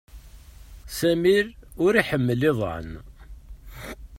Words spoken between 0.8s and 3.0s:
Sami ur iḥmil iḍan